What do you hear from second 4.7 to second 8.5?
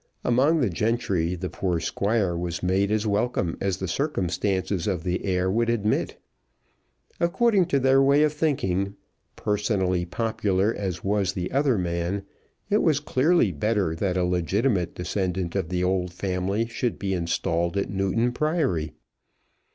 of the heir would admit. According to their way of